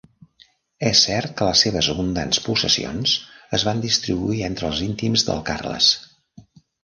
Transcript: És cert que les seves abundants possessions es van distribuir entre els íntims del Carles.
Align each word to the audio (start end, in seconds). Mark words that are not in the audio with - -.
És 0.87 0.99
cert 1.07 1.33
que 1.41 1.49
les 1.49 1.59
seves 1.65 1.89
abundants 1.93 2.39
possessions 2.45 3.13
es 3.59 3.65
van 3.69 3.83
distribuir 3.83 4.41
entre 4.47 4.67
els 4.73 4.83
íntims 4.89 5.27
del 5.31 5.45
Carles. 5.51 5.91